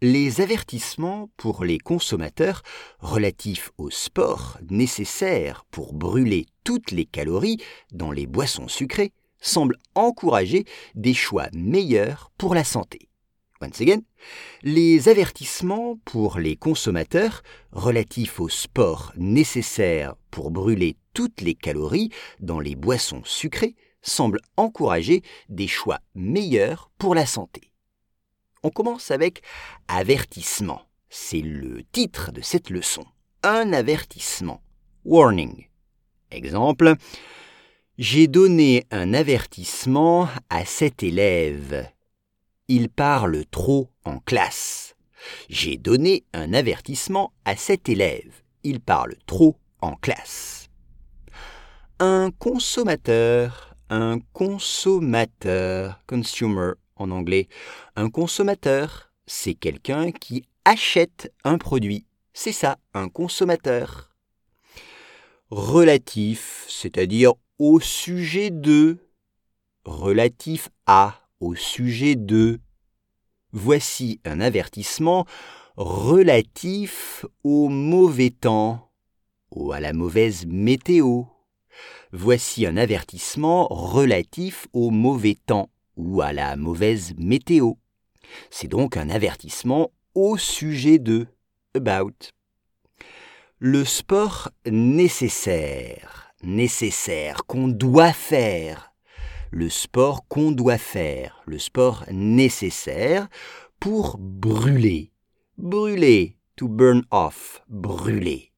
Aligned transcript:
Les 0.00 0.40
avertissements 0.40 1.28
pour 1.36 1.64
les 1.64 1.78
consommateurs 1.78 2.62
relatifs 3.00 3.72
au 3.78 3.90
sport 3.90 4.56
nécessaires 4.70 5.64
pour 5.72 5.92
brûler 5.92 6.46
toutes 6.62 6.92
les 6.92 7.04
calories 7.04 7.56
dans 7.90 8.12
les 8.12 8.28
boissons 8.28 8.68
sucrées 8.68 9.12
semblent 9.40 9.76
encourager 9.96 10.64
des 10.94 11.14
choix 11.14 11.48
meilleurs 11.52 12.30
pour 12.38 12.54
la 12.54 12.62
santé. 12.62 13.08
Once 13.60 13.80
again, 13.80 14.02
les 14.62 15.08
avertissements 15.08 15.98
pour 16.04 16.38
les 16.38 16.54
consommateurs 16.54 17.42
relatifs 17.72 18.38
au 18.38 18.48
sport 18.48 19.12
nécessaires 19.16 20.14
pour 20.30 20.52
brûler 20.52 20.96
toutes 21.12 21.40
les 21.40 21.56
calories 21.56 22.10
dans 22.38 22.60
les 22.60 22.76
boissons 22.76 23.22
sucrées 23.24 23.74
semblent 24.00 24.42
encourager 24.56 25.22
des 25.48 25.66
choix 25.66 25.98
meilleurs 26.14 26.92
pour 26.98 27.16
la 27.16 27.26
santé. 27.26 27.67
On 28.62 28.70
commence 28.70 29.10
avec 29.10 29.42
avertissement. 29.86 30.82
C'est 31.08 31.40
le 31.40 31.82
titre 31.92 32.32
de 32.32 32.40
cette 32.40 32.70
leçon. 32.70 33.04
Un 33.42 33.72
avertissement. 33.72 34.62
Warning. 35.04 35.66
Exemple. 36.30 36.94
J'ai 37.98 38.26
donné 38.26 38.86
un 38.90 39.14
avertissement 39.14 40.28
à 40.50 40.64
cet 40.64 41.02
élève. 41.02 41.88
Il 42.68 42.90
parle 42.90 43.44
trop 43.46 43.90
en 44.04 44.18
classe. 44.18 44.94
J'ai 45.48 45.76
donné 45.76 46.24
un 46.32 46.52
avertissement 46.52 47.32
à 47.44 47.56
cet 47.56 47.88
élève. 47.88 48.42
Il 48.62 48.80
parle 48.80 49.14
trop 49.26 49.56
en 49.80 49.94
classe. 49.94 50.68
Un 51.98 52.30
consommateur, 52.38 53.74
un 53.90 54.18
consommateur, 54.32 56.00
consumer 56.06 56.72
en 57.00 57.10
anglais. 57.10 57.48
Un 57.96 58.10
consommateur, 58.10 59.12
c'est 59.26 59.54
quelqu'un 59.54 60.10
qui 60.10 60.44
achète 60.64 61.32
un 61.44 61.58
produit. 61.58 62.04
C'est 62.32 62.52
ça, 62.52 62.78
un 62.94 63.08
consommateur. 63.08 64.10
Relatif, 65.50 66.66
c'est-à-dire 66.68 67.32
au 67.58 67.80
sujet 67.80 68.50
de. 68.50 68.98
Relatif 69.84 70.68
à, 70.86 71.20
au 71.40 71.54
sujet 71.54 72.14
de. 72.14 72.60
Voici 73.52 74.20
un 74.24 74.40
avertissement 74.40 75.26
relatif 75.76 77.24
au 77.44 77.68
mauvais 77.68 78.30
temps 78.30 78.90
ou 79.50 79.72
à 79.72 79.80
la 79.80 79.92
mauvaise 79.92 80.44
météo. 80.46 81.22
Voici 82.12 82.66
un 82.66 82.76
avertissement 82.76 83.68
relatif 83.68 84.66
au 84.72 84.90
mauvais 84.90 85.36
temps 85.46 85.70
ou 85.98 86.22
à 86.22 86.32
la 86.32 86.56
mauvaise 86.56 87.12
météo. 87.18 87.72
C'est 88.50 88.68
donc 88.68 88.96
un 88.96 89.10
avertissement 89.10 89.92
au 90.14 90.38
sujet 90.38 90.98
de 90.98 91.26
about. 91.74 92.32
Le 93.58 93.84
sport 93.84 94.50
nécessaire, 94.66 96.32
nécessaire, 96.42 97.44
qu'on 97.46 97.68
doit 97.68 98.12
faire. 98.12 98.92
Le 99.50 99.68
sport 99.68 100.26
qu'on 100.28 100.52
doit 100.52 100.78
faire, 100.78 101.42
le 101.46 101.58
sport 101.58 102.04
nécessaire 102.10 103.28
pour 103.80 104.16
brûler. 104.18 105.10
Brûler, 105.56 106.36
to 106.56 106.68
burn 106.68 107.02
off, 107.10 107.62
brûler. 107.68 108.52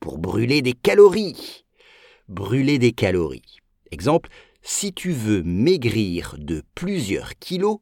Pour 0.00 0.18
brûler 0.18 0.62
des 0.62 0.72
calories. 0.72 1.64
Brûler 2.28 2.78
des 2.78 2.92
calories. 2.92 3.58
Exemple, 3.90 4.30
si 4.72 4.92
tu 4.92 5.10
veux 5.10 5.42
maigrir 5.42 6.36
de 6.38 6.62
plusieurs 6.76 7.36
kilos, 7.40 7.78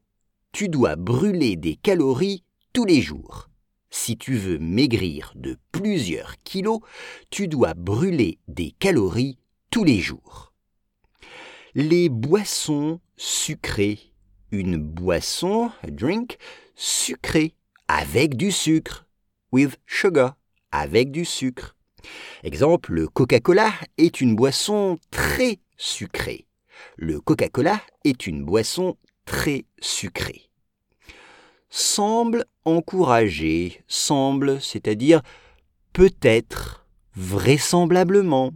tu 0.52 0.70
dois 0.70 0.96
brûler 0.96 1.54
des 1.54 1.76
calories 1.76 2.44
tous 2.72 2.86
les 2.86 3.02
jours. 3.02 3.50
Si 3.90 4.16
tu 4.16 4.36
veux 4.36 4.58
maigrir 4.58 5.32
de 5.36 5.58
plusieurs 5.70 6.42
kilos, 6.44 6.80
tu 7.28 7.46
dois 7.46 7.74
brûler 7.74 8.38
des 8.48 8.70
calories 8.70 9.36
tous 9.70 9.84
les 9.84 10.00
jours. 10.00 10.54
Les 11.74 12.08
boissons 12.08 13.00
sucrées. 13.18 14.00
Une 14.50 14.78
boisson, 14.78 15.70
a 15.82 15.90
drink, 15.90 16.38
sucrée, 16.74 17.54
avec 17.86 18.34
du 18.34 18.50
sucre. 18.50 19.06
With 19.52 19.78
sugar, 19.86 20.36
avec 20.72 21.10
du 21.10 21.26
sucre. 21.26 21.76
Exemple, 22.42 22.94
le 22.94 23.08
Coca-Cola 23.08 23.72
est 23.98 24.22
une 24.22 24.34
boisson 24.34 24.98
très 25.10 25.58
sucrée. 25.76 26.47
Le 26.96 27.20
Coca-Cola 27.20 27.80
est 28.04 28.26
une 28.26 28.44
boisson 28.44 28.96
très 29.24 29.64
sucrée. 29.80 30.50
Semble 31.70 32.44
encourager, 32.64 33.82
semble, 33.86 34.60
c'est-à-dire 34.60 35.22
peut-être, 35.92 36.86
vraisemblablement, 37.14 38.52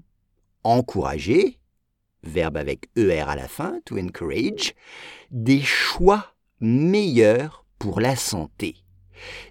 encourager, 0.64 1.58
verbe 2.22 2.56
avec 2.56 2.88
ER 2.96 3.28
à 3.28 3.36
la 3.36 3.48
fin, 3.48 3.80
to 3.84 3.98
encourage, 3.98 4.74
des 5.30 5.60
choix 5.60 6.34
meilleurs 6.60 7.64
pour 7.78 8.00
la 8.00 8.16
santé. 8.16 8.76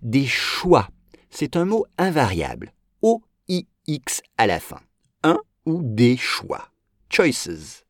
Des 0.01 0.25
choix, 0.25 0.89
c'est 1.29 1.55
un 1.55 1.65
mot 1.65 1.85
invariable, 1.97 2.73
O-I-X 3.01 4.21
à 4.37 4.47
la 4.47 4.59
fin. 4.59 4.81
Un 5.23 5.37
ou 5.65 5.81
des 5.83 6.17
choix. 6.17 6.69
Choices 7.09 7.83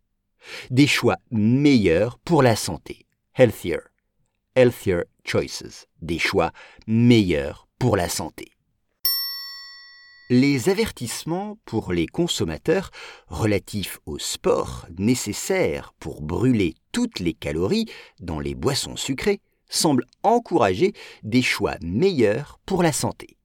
des 0.69 0.88
choix 0.88 1.18
meilleurs 1.31 2.19
pour 2.19 2.44
la 2.44 2.56
santé. 2.56 3.06
Healthier. 3.35 3.79
Healthier 4.56 5.03
choices. 5.24 5.88
Des 6.02 6.19
choix 6.19 6.52
meilleurs 6.88 7.68
pour 7.79 7.97
la 7.97 8.09
santé. 8.09 8.52
Les 10.29 10.69
avertissements 10.69 11.57
pour 11.66 11.91
les 11.91 12.07
consommateurs 12.07 12.91
relatifs 13.28 14.00
au 14.06 14.18
sport 14.18 14.88
nécessaires 14.97 15.94
pour 16.00 16.22
brûler 16.22 16.75
toutes 16.94 17.19
les 17.19 17.34
calories 17.34 17.88
dans 18.22 18.40
les 18.40 18.56
boissons 18.56 18.96
sucrées 18.96 19.41
semblent 19.68 20.06
encourager 20.23 20.94
des 21.23 21.41
choix 21.41 21.75
meilleurs 21.81 22.59
pour 22.66 22.81
la 22.81 22.94
santé. 22.94 23.38